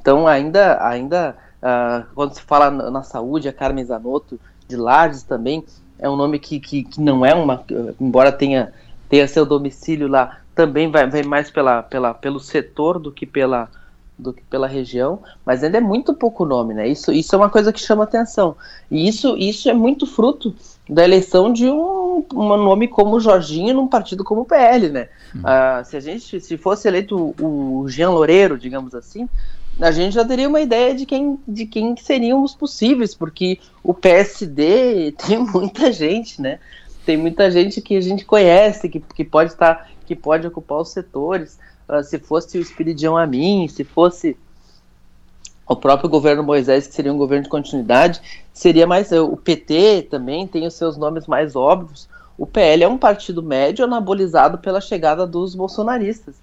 Então 0.00 0.28
ainda, 0.28 0.86
ainda 0.86 1.34
uh, 1.62 2.06
quando 2.14 2.34
se 2.34 2.42
fala 2.42 2.70
na, 2.70 2.90
na, 2.90 3.02
saúde, 3.02 3.48
a 3.48 3.52
Carmen 3.52 3.84
Zanotto 3.84 4.38
de 4.68 4.76
Lages 4.76 5.22
também 5.22 5.64
é 5.98 6.08
um 6.08 6.14
nome 6.14 6.38
que, 6.38 6.60
que, 6.60 6.84
que 6.84 7.00
não 7.00 7.24
é 7.24 7.34
uma, 7.34 7.64
embora 7.98 8.30
tenha 8.30 8.72
tenha 9.08 9.28
seu 9.28 9.46
domicílio 9.46 10.08
lá, 10.08 10.38
também 10.54 10.90
vai, 10.90 11.08
vai 11.08 11.22
mais 11.22 11.50
pela, 11.50 11.82
pela, 11.82 12.14
pelo 12.14 12.40
setor 12.40 12.98
do 12.98 13.12
que 13.12 13.26
pela, 13.26 13.68
do 14.18 14.32
que 14.32 14.42
pela 14.44 14.66
região, 14.66 15.20
mas 15.44 15.62
ainda 15.62 15.78
é 15.78 15.80
muito 15.80 16.14
pouco 16.14 16.44
nome, 16.44 16.72
né? 16.72 16.88
Isso, 16.88 17.12
isso 17.12 17.34
é 17.34 17.38
uma 17.38 17.50
coisa 17.50 17.72
que 17.72 17.80
chama 17.80 18.04
atenção. 18.04 18.56
E 18.90 19.06
isso, 19.06 19.36
isso 19.36 19.68
é 19.68 19.74
muito 19.74 20.06
fruto 20.06 20.54
da 20.88 21.04
eleição 21.04 21.52
de 21.52 21.68
um, 21.68 22.24
um 22.32 22.56
nome 22.56 22.88
como 22.88 23.20
Jorginho 23.20 23.74
num 23.74 23.88
partido 23.88 24.24
como 24.24 24.42
o 24.42 24.44
PL, 24.44 24.88
né? 24.88 25.08
Hum. 25.34 25.40
Ah, 25.44 25.82
se 25.84 25.96
a 25.96 26.00
gente 26.00 26.40
se 26.40 26.56
fosse 26.56 26.88
eleito 26.88 27.34
o, 27.38 27.82
o 27.82 27.88
Jean 27.88 28.10
Loureiro, 28.10 28.58
digamos 28.58 28.94
assim, 28.94 29.28
a 29.80 29.90
gente 29.90 30.14
já 30.14 30.24
teria 30.24 30.48
uma 30.48 30.60
ideia 30.60 30.94
de 30.94 31.04
quem, 31.04 31.38
de 31.46 31.66
quem 31.66 31.94
seriam 31.96 32.42
os 32.42 32.54
possíveis, 32.54 33.14
porque 33.14 33.58
o 33.82 33.92
PSD 33.92 35.12
tem 35.26 35.38
muita 35.38 35.92
gente, 35.92 36.40
né? 36.40 36.58
Tem 37.06 37.16
muita 37.16 37.48
gente 37.50 37.80
que 37.80 37.96
a 37.96 38.00
gente 38.00 38.24
conhece, 38.24 38.88
que, 38.88 38.98
que 38.98 39.24
pode 39.24 39.52
estar, 39.52 39.88
que 40.04 40.16
pode 40.16 40.44
ocupar 40.44 40.80
os 40.80 40.88
setores. 40.88 41.56
Uh, 41.88 42.02
se 42.02 42.18
fosse 42.18 42.58
o 42.58 42.60
Espiridião 42.60 43.16
Amin, 43.16 43.68
se 43.68 43.84
fosse 43.84 44.36
o 45.64 45.76
próprio 45.76 46.10
governo 46.10 46.42
Moisés, 46.42 46.88
que 46.88 46.94
seria 46.94 47.12
um 47.12 47.16
governo 47.16 47.44
de 47.44 47.48
continuidade, 47.48 48.20
seria 48.52 48.88
mais. 48.88 49.12
O 49.12 49.36
PT 49.36 50.08
também 50.10 50.48
tem 50.48 50.66
os 50.66 50.74
seus 50.74 50.96
nomes 50.96 51.28
mais 51.28 51.54
óbvios. 51.54 52.08
O 52.36 52.44
PL 52.44 52.82
é 52.82 52.88
um 52.88 52.98
partido 52.98 53.42
médio 53.42 53.84
anabolizado 53.84 54.58
pela 54.58 54.80
chegada 54.80 55.24
dos 55.26 55.54
bolsonaristas. 55.54 56.34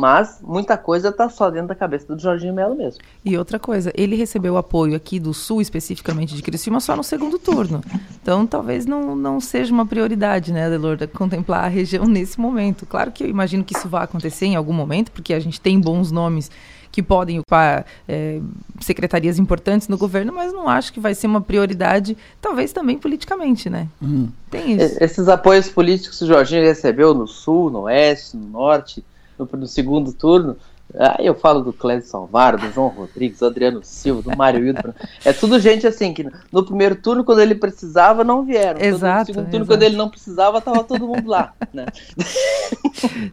Mas 0.00 0.38
muita 0.42 0.78
coisa 0.78 1.10
está 1.10 1.28
só 1.28 1.50
dentro 1.50 1.68
da 1.68 1.74
cabeça 1.74 2.06
do 2.06 2.18
Jorginho 2.18 2.54
Melo 2.54 2.74
mesmo. 2.74 3.02
E 3.22 3.36
outra 3.36 3.58
coisa, 3.58 3.92
ele 3.94 4.16
recebeu 4.16 4.56
apoio 4.56 4.96
aqui 4.96 5.20
do 5.20 5.34
Sul, 5.34 5.60
especificamente 5.60 6.34
de 6.34 6.42
Criciúma, 6.42 6.80
só 6.80 6.96
no 6.96 7.04
segundo 7.04 7.38
turno. 7.38 7.84
Então 8.22 8.46
talvez 8.46 8.86
não, 8.86 9.14
não 9.14 9.40
seja 9.42 9.74
uma 9.74 9.84
prioridade, 9.84 10.54
né, 10.54 10.64
Adelor, 10.64 10.96
contemplar 11.08 11.64
a 11.64 11.68
região 11.68 12.06
nesse 12.06 12.40
momento. 12.40 12.86
Claro 12.86 13.12
que 13.12 13.22
eu 13.22 13.28
imagino 13.28 13.62
que 13.62 13.76
isso 13.76 13.90
vai 13.90 14.04
acontecer 14.04 14.46
em 14.46 14.56
algum 14.56 14.72
momento, 14.72 15.12
porque 15.12 15.34
a 15.34 15.38
gente 15.38 15.60
tem 15.60 15.78
bons 15.78 16.10
nomes 16.10 16.50
que 16.90 17.02
podem 17.02 17.40
ocupar 17.40 17.84
é, 18.08 18.40
secretarias 18.80 19.38
importantes 19.38 19.86
no 19.86 19.98
governo, 19.98 20.32
mas 20.32 20.50
não 20.50 20.66
acho 20.66 20.94
que 20.94 20.98
vai 20.98 21.14
ser 21.14 21.26
uma 21.26 21.42
prioridade, 21.42 22.16
talvez 22.40 22.72
também 22.72 22.96
politicamente, 22.96 23.68
né? 23.68 23.86
Hum. 24.02 24.28
Tem 24.50 24.72
isso. 24.72 24.96
Esses 24.98 25.28
apoios 25.28 25.68
políticos 25.68 26.18
que 26.18 26.24
o 26.24 26.26
Jorginho 26.26 26.62
recebeu 26.62 27.12
no 27.12 27.28
Sul, 27.28 27.70
no 27.70 27.82
Oeste, 27.82 28.36
no 28.36 28.48
Norte, 28.48 29.04
no, 29.50 29.58
no 29.58 29.66
segundo 29.66 30.12
turno, 30.12 30.56
Aí 30.98 31.24
eu 31.26 31.34
falo 31.36 31.60
do 31.62 31.72
Clésio 31.72 32.08
Salvaro, 32.08 32.58
do 32.58 32.72
João 32.72 32.88
Rodrigues, 32.88 33.38
do 33.38 33.46
Adriano 33.46 33.80
Silva, 33.84 34.22
do 34.28 34.36
Mário 34.36 34.64
Hildo. 34.66 34.92
É 35.24 35.32
tudo 35.32 35.60
gente 35.60 35.86
assim, 35.86 36.12
que 36.12 36.26
no 36.50 36.64
primeiro 36.64 36.96
turno, 36.96 37.22
quando 37.22 37.40
ele 37.40 37.54
precisava, 37.54 38.24
não 38.24 38.44
vieram. 38.44 38.80
Exato. 38.80 39.20
No 39.30 39.34
segundo 39.34 39.44
turno, 39.50 39.64
exato. 39.64 39.66
quando 39.68 39.82
ele 39.84 39.96
não 39.96 40.08
precisava, 40.08 40.60
tava 40.60 40.82
todo 40.82 41.06
mundo 41.06 41.28
lá. 41.28 41.52
Né? 41.72 41.86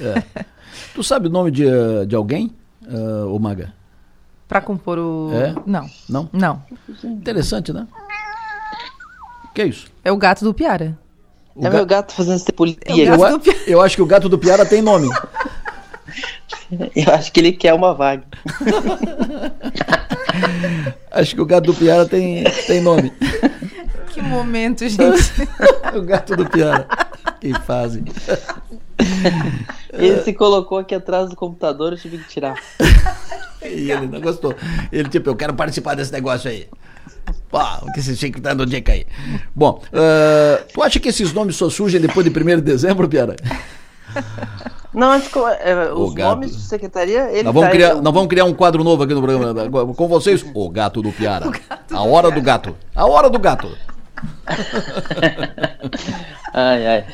É. 0.00 0.42
Tu 0.94 1.04
sabe 1.04 1.28
o 1.28 1.30
nome 1.30 1.52
de, 1.52 1.64
de 2.08 2.16
alguém, 2.16 2.52
uh, 2.88 3.32
ô 3.32 3.38
Maga? 3.38 3.72
Pra 4.48 4.60
compor 4.60 4.98
o. 4.98 5.30
É? 5.32 5.54
Não, 5.64 5.88
Não? 6.08 6.28
não. 6.32 6.60
Interessante, 7.04 7.72
né? 7.72 7.86
Que 9.54 9.62
é 9.62 9.66
isso? 9.66 9.86
É 10.04 10.10
o 10.10 10.16
gato 10.16 10.44
do 10.44 10.52
Piara. 10.52 10.98
O 11.54 11.60
é 11.60 11.70
ga- 11.70 11.76
meu 11.76 11.86
gato 11.86 12.12
fazendo 12.12 12.40
cepolia. 12.40 12.76
É 12.84 12.94
o 12.94 12.98
eu, 12.98 13.06
gato 13.18 13.24
a- 13.24 13.30
do 13.30 13.40
Piara. 13.40 13.58
eu 13.68 13.80
acho 13.80 13.94
que 13.94 14.02
o 14.02 14.06
gato 14.06 14.28
do 14.28 14.38
Piara 14.38 14.66
tem 14.66 14.82
nome. 14.82 15.08
Eu 16.94 17.14
acho 17.14 17.32
que 17.32 17.40
ele 17.40 17.52
quer 17.52 17.74
uma 17.74 17.94
vaga. 17.94 18.24
Acho 21.10 21.34
que 21.34 21.40
o 21.40 21.46
gato 21.46 21.66
do 21.66 21.74
Piara 21.74 22.06
tem, 22.06 22.44
tem 22.66 22.80
nome. 22.80 23.12
Que 24.12 24.22
momento, 24.22 24.88
gente. 24.88 25.02
o 25.94 26.02
gato 26.02 26.36
do 26.36 26.48
Piara. 26.48 26.86
Que 27.40 27.52
fase. 27.60 28.04
Ele 29.92 30.22
se 30.22 30.32
colocou 30.32 30.78
aqui 30.78 30.94
atrás 30.94 31.28
do 31.28 31.36
computador, 31.36 31.92
eu 31.92 31.98
tive 31.98 32.18
que 32.18 32.28
tirar. 32.28 32.54
E 33.62 33.90
ele 33.90 34.06
não 34.06 34.20
gostou. 34.20 34.54
Ele, 34.92 35.08
tipo, 35.08 35.30
eu 35.30 35.36
quero 35.36 35.54
participar 35.54 35.94
desse 35.94 36.12
negócio 36.12 36.48
aí. 36.48 36.68
Pô, 37.50 37.58
o 37.82 37.92
que 37.92 38.00
você 38.00 38.14
tinha 38.14 38.30
que 38.30 38.40
dar 38.40 38.54
no 38.54 38.64
dica 38.64 38.92
aí. 38.92 39.04
Bom, 39.54 39.82
ah, 39.92 40.62
tu 40.72 40.82
acha 40.82 41.00
que 41.00 41.08
esses 41.08 41.32
nomes 41.32 41.56
só 41.56 41.68
surgem 41.68 42.00
depois 42.00 42.24
de 42.24 42.30
1 42.30 42.56
de 42.56 42.62
dezembro, 42.62 43.08
Piara? 43.08 43.34
Não, 44.92 45.20
co- 45.20 45.46
é, 45.48 45.92
O 45.92 46.04
os 46.06 46.14
gato. 46.14 46.30
nomes 46.30 46.56
de 46.56 46.62
secretaria, 46.62 47.30
ele 47.30 47.44
Nós 47.44 47.54
vamos, 47.54 47.68
tá- 47.68 47.74
criar, 47.74 47.94
nós 47.96 48.12
vamos 48.14 48.28
criar 48.28 48.44
um 48.44 48.54
quadro 48.54 48.82
novo 48.82 49.02
aqui 49.04 49.14
no 49.14 49.22
programa. 49.22 49.62
Agora, 49.62 49.86
Com 49.94 50.08
vocês, 50.08 50.44
o 50.54 50.68
gato 50.68 51.00
do 51.00 51.12
Piara. 51.12 51.46
A 51.92 52.02
hora 52.02 52.30
do 52.30 52.40
gato. 52.42 52.74
A 52.94 53.06
hora 53.06 53.30
do 53.30 53.38
gato. 53.38 53.68
Ai, 56.52 56.86
ai. 56.86 57.06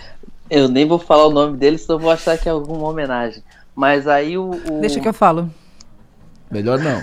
Eu 0.51 0.69
nem 0.69 0.87
vou 0.87 0.99
falar 0.99 1.27
o 1.27 1.31
nome 1.31 1.57
dele, 1.57 1.79
senão 1.79 1.97
eu 1.97 2.03
vou 2.03 2.11
achar 2.11 2.39
que 2.39 2.49
é 2.49 2.53
alguma 2.53 2.89
homenagem. 2.89 3.43
Mas 3.75 4.07
aí 4.07 4.39
o. 4.39 4.51
o- 4.51 4.81
Deixa 4.81 5.01
que 5.01 5.09
eu 5.09 5.15
falo. 5.15 5.51
Melhor 6.51 6.79
não. 6.79 7.03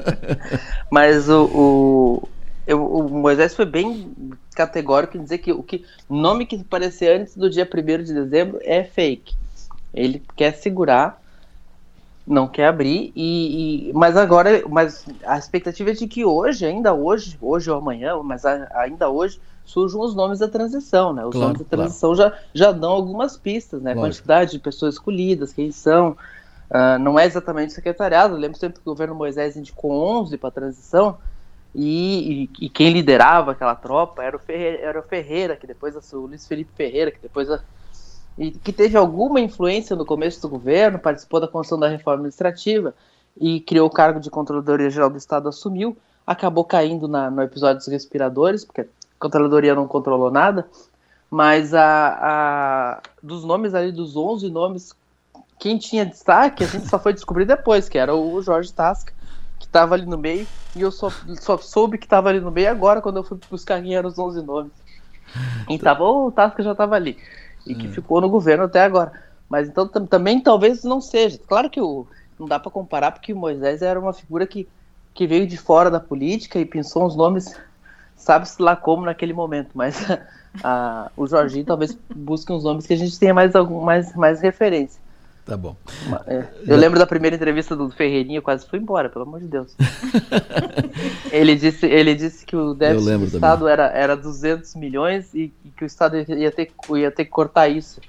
Mas 0.90 1.28
o. 1.28 1.44
o... 1.46 2.28
eu- 2.66 2.84
o 2.84 3.08
Moisés 3.08 3.54
foi 3.54 3.64
bem 3.64 4.12
categórico 4.54 5.16
em 5.16 5.22
dizer 5.22 5.38
que 5.38 5.52
o 5.52 5.62
que 5.62 5.84
nome 6.08 6.44
que 6.46 6.56
aparecer 6.56 7.20
antes 7.20 7.36
do 7.36 7.48
dia 7.48 7.68
1 7.68 8.02
de 8.04 8.12
dezembro 8.14 8.58
é 8.62 8.84
fake. 8.84 9.34
Ele 9.92 10.22
quer 10.36 10.54
segurar, 10.54 11.20
não 12.26 12.46
quer 12.46 12.66
abrir, 12.66 13.12
e, 13.16 13.88
e- 13.90 13.92
mas 13.92 14.16
agora, 14.16 14.62
mas 14.68 15.04
a 15.24 15.36
expectativa 15.38 15.90
é 15.90 15.94
de 15.94 16.06
que 16.06 16.24
hoje, 16.24 16.64
ainda 16.64 16.94
hoje, 16.94 17.36
hoje 17.40 17.70
ou 17.70 17.78
amanhã, 17.78 18.22
mas 18.22 18.44
a- 18.44 18.68
ainda 18.74 19.08
hoje, 19.08 19.40
surjam 19.64 20.00
os 20.00 20.14
nomes 20.14 20.38
da 20.38 20.48
transição, 20.48 21.12
né? 21.12 21.24
Os 21.24 21.32
Claro, 21.34 21.48
nomes 21.48 21.62
da 21.62 21.76
transição 21.76 22.14
já, 22.14 22.32
já 22.54 22.72
dão 22.72 22.90
algumas 22.92 23.36
pistas, 23.36 23.82
né? 23.82 23.94
Lógico. 23.94 24.26
Quantidade 24.28 24.50
de 24.52 24.58
pessoas 24.60 24.94
escolhidas, 24.94 25.52
quem 25.52 25.72
são. 25.72 26.16
Ah, 26.70 26.98
não 26.98 27.18
é 27.18 27.26
exatamente 27.26 27.72
secretariado, 27.72 28.34
eu 28.34 28.38
lembro 28.38 28.58
sempre 28.58 28.80
que 28.80 28.88
o 28.88 28.92
governo 28.92 29.14
Moisés 29.14 29.56
indicou 29.56 29.90
11 29.90 30.38
para 30.38 30.48
a 30.50 30.52
transição, 30.52 31.18
e, 31.74 32.44
e- 32.60 32.66
e 32.66 32.68
quem 32.70 32.92
liderava 32.92 33.52
aquela 33.52 33.74
tropa 33.74 34.22
era 34.22 34.36
o 34.36 34.38
Ferreira, 34.40 34.78
era 34.82 35.00
o 35.00 35.02
Ferreira 35.02 35.56
que 35.56 35.66
depois 35.66 35.96
o 36.12 36.18
Luiz 36.26 36.46
Felipe 36.46 36.72
Ferreira, 36.76 37.10
que 37.10 37.20
depois 37.22 37.48
e 38.40 38.52
que 38.52 38.72
teve 38.72 38.96
alguma 38.96 39.38
influência 39.38 39.94
no 39.94 40.06
começo 40.06 40.40
do 40.40 40.48
governo, 40.48 40.98
participou 40.98 41.38
da 41.38 41.46
construção 41.46 41.78
da 41.78 41.88
reforma 41.88 42.20
administrativa 42.20 42.94
e 43.38 43.60
criou 43.60 43.86
o 43.86 43.90
cargo 43.92 44.18
de 44.18 44.30
Controladoria 44.30 44.88
Geral 44.88 45.10
do 45.10 45.18
Estado, 45.18 45.46
assumiu, 45.46 45.94
acabou 46.26 46.64
caindo 46.64 47.06
na- 47.06 47.30
no 47.30 47.42
episódio 47.42 47.76
dos 47.76 47.88
respiradores, 47.88 48.64
porque 48.64 48.80
a 48.80 48.86
Controladoria 49.18 49.74
não 49.74 49.86
controlou 49.86 50.30
nada, 50.30 50.66
mas 51.30 51.74
a, 51.74 51.82
a- 52.94 53.02
dos 53.22 53.44
nomes 53.44 53.74
ali, 53.74 53.92
dos 53.92 54.16
11 54.16 54.48
nomes, 54.50 54.94
quem 55.58 55.76
tinha 55.76 56.06
destaque, 56.06 56.64
a 56.64 56.66
gente 56.66 56.88
só 56.88 56.98
foi 56.98 57.12
descobrir 57.12 57.44
depois, 57.44 57.90
que 57.90 57.98
era 57.98 58.14
o 58.16 58.40
Jorge 58.40 58.72
Tasca, 58.72 59.12
que 59.58 59.66
estava 59.66 59.94
ali 59.94 60.06
no 60.06 60.16
meio, 60.16 60.48
e 60.74 60.80
eu 60.80 60.90
só, 60.90 61.10
só 61.42 61.58
soube 61.58 61.98
que 61.98 62.06
estava 62.06 62.30
ali 62.30 62.40
no 62.40 62.50
meio 62.50 62.70
agora, 62.70 63.02
quando 63.02 63.18
eu 63.18 63.24
fui 63.24 63.38
buscar 63.50 63.82
quem 63.82 63.94
eram 63.94 64.08
os 64.08 64.18
11 64.18 64.42
nomes. 64.42 64.72
E 65.68 65.78
"Oh, 66.00 66.26
o 66.28 66.32
Tasca 66.32 66.62
já 66.62 66.72
estava 66.72 66.96
ali, 66.96 67.18
e 67.66 67.74
que 67.74 67.88
ficou 67.88 68.20
no 68.20 68.28
governo 68.28 68.64
até 68.64 68.80
agora. 68.82 69.12
Mas 69.48 69.68
então 69.68 69.86
tam- 69.88 70.06
também 70.06 70.40
talvez 70.42 70.82
não 70.84 71.00
seja. 71.00 71.38
Claro 71.46 71.70
que 71.70 71.80
o, 71.80 72.06
não 72.38 72.46
dá 72.48 72.58
para 72.58 72.70
comparar, 72.70 73.12
porque 73.12 73.32
o 73.32 73.36
Moisés 73.36 73.82
era 73.82 73.98
uma 74.00 74.12
figura 74.12 74.46
que, 74.46 74.68
que 75.14 75.26
veio 75.26 75.46
de 75.46 75.56
fora 75.56 75.90
da 75.90 76.00
política 76.00 76.58
e 76.58 76.64
pensou 76.64 77.04
uns 77.06 77.16
nomes, 77.16 77.54
sabe-se 78.16 78.60
lá 78.62 78.76
como 78.76 79.04
naquele 79.04 79.32
momento, 79.32 79.70
mas 79.74 79.96
a- 80.62 81.10
o 81.16 81.26
Jorginho 81.26 81.64
talvez 81.64 81.98
busque 82.14 82.52
uns 82.52 82.64
nomes 82.64 82.86
que 82.86 82.94
a 82.94 82.96
gente 82.96 83.18
tenha 83.18 83.34
mais, 83.34 83.54
algum, 83.54 83.80
mais, 83.82 84.14
mais 84.14 84.40
referência. 84.40 85.00
Tá 85.50 85.56
bom. 85.56 85.74
É, 86.28 86.44
Eu 86.64 86.76
lembro 86.76 86.96
da 86.96 87.04
primeira 87.04 87.34
entrevista 87.34 87.74
do 87.74 87.90
Ferreirinha, 87.90 88.38
eu 88.38 88.42
quase 88.42 88.64
fui 88.64 88.78
embora, 88.78 89.08
pelo 89.08 89.24
amor 89.24 89.40
de 89.40 89.48
Deus. 89.48 89.74
ele, 91.32 91.56
disse, 91.56 91.86
ele 91.86 92.14
disse 92.14 92.46
que 92.46 92.54
o 92.54 92.72
déficit 92.72 93.18
do 93.18 93.24
Estado 93.24 93.66
era, 93.66 93.86
era 93.88 94.16
200 94.16 94.76
milhões 94.76 95.34
e, 95.34 95.52
e 95.64 95.70
que 95.70 95.82
o 95.82 95.86
Estado 95.86 96.16
ia 96.16 96.52
ter, 96.52 96.68
ia 96.96 97.10
ter 97.10 97.24
que 97.24 97.30
cortar 97.30 97.66
isso. 97.66 98.00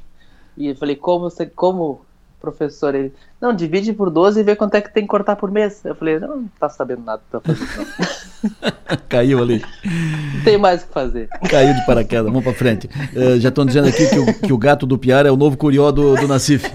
E 0.55 0.67
eu 0.67 0.75
falei, 0.75 0.95
como, 0.95 1.31
você, 1.31 1.47
como 1.47 2.05
professor? 2.39 2.93
Ele, 2.93 3.11
não, 3.39 3.55
divide 3.55 3.91
por 3.91 4.11
12 4.11 4.39
e 4.39 4.43
vê 4.43 4.55
quanto 4.55 4.75
é 4.75 4.81
que 4.81 4.93
tem 4.93 5.03
que 5.03 5.09
cortar 5.09 5.35
por 5.35 5.49
mês. 5.49 5.83
Eu 5.85 5.95
falei, 5.95 6.19
não, 6.19 6.41
não 6.41 6.49
tá 6.59 6.69
sabendo 6.69 7.03
nada 7.03 7.23
do 7.31 7.41
que 7.41 7.55
fazendo, 7.55 7.87
não. 7.87 8.71
Caiu 9.07 9.41
ali. 9.41 9.63
Não 9.83 10.43
tem 10.43 10.57
mais 10.57 10.83
o 10.83 10.87
que 10.87 10.93
fazer. 10.93 11.29
Caiu 11.49 11.73
de 11.73 11.85
paraquedas. 11.85 12.25
Vamos 12.25 12.43
pra 12.43 12.53
frente. 12.53 12.89
Eh, 13.15 13.39
já 13.39 13.49
estão 13.49 13.65
dizendo 13.65 13.87
aqui 13.87 14.07
que 14.07 14.19
o, 14.19 14.33
que 14.33 14.53
o 14.53 14.57
gato 14.57 14.85
do 14.85 14.97
Piara 14.97 15.29
é 15.29 15.31
o 15.31 15.37
novo 15.37 15.55
curió 15.55 15.91
do, 15.91 16.15
do 16.15 16.27
Nacif. 16.27 16.69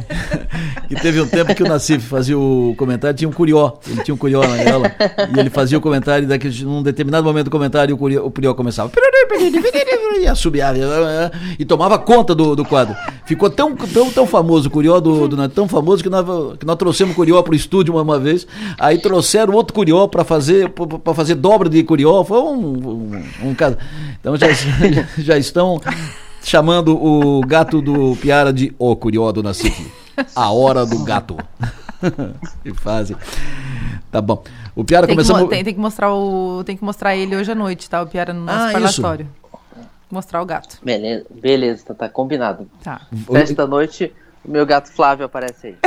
Que 0.89 0.95
teve 0.95 1.21
um 1.21 1.27
tempo 1.27 1.55
que 1.55 1.63
o 1.63 1.69
Nacif 1.69 2.07
fazia 2.07 2.39
o 2.39 2.75
comentário, 2.77 3.17
tinha 3.17 3.29
um 3.29 3.33
curió. 3.33 3.73
Ele 3.87 4.03
tinha 4.03 4.15
um 4.15 4.19
curió 4.19 4.41
na 4.41 4.57
gaiola. 4.57 4.93
E 5.35 5.41
ele 5.41 5.51
fazia 5.51 5.77
o 5.79 5.81
comentário, 5.81 6.27
daqui, 6.27 6.49
num 6.65 6.83
determinado 6.83 7.25
momento 7.25 7.47
do 7.47 7.51
comentário, 7.51 7.95
o 7.95 7.99
curió, 7.99 8.25
o 8.25 8.31
curió 8.31 8.55
começava. 8.55 8.91
E 10.21 10.27
assobiava. 10.27 10.79
E 11.59 11.65
tomava 11.65 11.99
conta 11.99 12.35
do, 12.35 12.55
do 12.57 12.65
quadro. 12.65 12.95
Ficou 13.25 13.51
tão, 13.51 13.75
tão, 13.75 14.11
tão 14.11 14.27
famoso 14.27 14.69
o 14.69 14.71
curió 14.71 15.01
do, 15.01 15.29
do 15.29 15.49
tão 15.49 15.69
famoso 15.69 16.03
que 16.03 16.09
nós, 16.09 16.25
que 16.59 16.65
nós 16.65 16.77
trouxemos 16.77 17.13
o 17.13 17.17
curió 17.17 17.43
pro 17.43 17.55
estúdio 17.55 17.95
uma, 17.95 18.03
uma 18.03 18.19
vez. 18.19 18.47
Aí 18.79 18.99
trouxeram 18.99 19.55
outro 19.55 19.75
curió 19.75 20.07
para 20.07 20.25
fazer, 20.25 20.73
fazer 21.15 21.35
dobra 21.35 21.69
de 21.69 21.83
curió. 21.83 22.25
Foi 22.25 22.39
um, 22.39 22.55
um, 22.55 23.23
um 23.49 23.55
caso. 23.55 23.77
Então 24.21 24.37
já, 24.37 24.47
já 25.19 25.37
estão 25.37 25.81
chamando 26.43 26.97
o 26.97 27.41
gato 27.41 27.83
do 27.83 28.17
Piara 28.17 28.53
de 28.53 28.73
O 28.79 28.95
Curió 28.95 29.33
do 29.33 29.43
Nacife. 29.43 30.06
A 30.35 30.51
hora 30.53 30.85
do 30.87 30.99
gato. 31.05 31.37
que 32.63 32.73
fase. 32.75 33.17
Tá 34.11 34.21
bom. 34.21 34.43
O 34.75 34.85
Piara 34.85 35.07
Tem 35.07 35.17
que, 35.17 35.23
começamos. 35.23 35.43
mo- 35.43 35.49
tem, 35.49 35.65
tem 35.65 35.75
que 35.75 35.81
mostrar 35.81 36.13
o, 36.15 36.63
tem 36.65 36.77
que 36.77 36.85
mostrar 36.85 37.17
ele 37.17 37.35
hoje 37.37 37.51
à 37.51 37.55
noite, 37.55 37.89
tá? 37.89 38.03
O 38.03 38.07
Piara 38.07 38.33
no 38.33 38.41
nosso 38.45 38.69
Ah, 38.69 38.73
parlatório. 38.73 39.29
Mostrar 40.11 40.41
o 40.43 40.47
gato. 40.47 40.79
Beleza, 40.85 41.25
beleza 41.31 41.85
tá, 41.87 41.95
tá 41.95 42.09
combinado. 42.09 42.69
Tá. 42.83 43.01
Sete 43.33 43.55
da 43.55 43.67
noite, 43.67 44.13
o 44.45 44.51
meu 44.51 44.65
gato 44.65 44.89
Flávio 44.93 45.27
aparece 45.27 45.67
aí. 45.69 45.77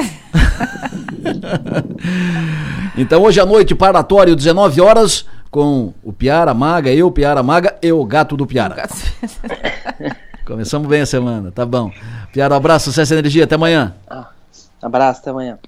Então 2.98 3.22
hoje 3.24 3.40
à 3.40 3.46
noite, 3.46 3.74
paratório, 3.74 4.36
19 4.36 4.82
horas, 4.82 5.26
com 5.50 5.94
o 6.04 6.12
Piara 6.12 6.54
Maga, 6.54 6.92
eu, 6.92 7.10
Piara 7.10 7.42
Maga 7.42 7.78
e 7.82 7.92
o 7.92 8.04
gato 8.04 8.36
do 8.36 8.46
Piara. 8.46 8.76
Gato. 8.76 8.96
Começamos 10.50 10.88
bem 10.88 11.02
a 11.02 11.06
semana, 11.06 11.52
tá 11.52 11.64
bom. 11.64 11.92
Piara, 12.34 12.56
um 12.56 12.58
abraço, 12.58 12.86
sucesso 12.86 13.14
e 13.14 13.18
energia, 13.18 13.44
até 13.44 13.54
amanhã. 13.54 13.94
Ah, 14.10 14.30
abraço, 14.82 15.22
até 15.22 15.30
amanhã. 15.30 15.60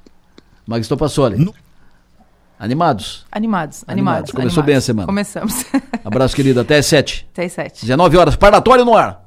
Magisto 0.66 0.98
Passoli. 0.98 1.36
Animados? 2.58 3.28
Animados, 3.32 3.84
Animados. 3.86 3.86
animados. 3.88 4.32
Começou 4.32 4.64
bem 4.64 4.76
a 4.76 4.82
semana. 4.82 5.06
Começamos. 5.06 5.66
Abraço, 6.04 6.36
querido, 6.36 6.60
até 6.62 6.80
às 6.80 6.88
7. 6.88 7.28
Até 7.32 7.46
às 7.46 7.52
sete. 7.54 7.82
19 7.82 8.18
horas, 8.18 8.36
paratório 8.36 8.84
no 8.84 8.98
ar. 8.98 9.21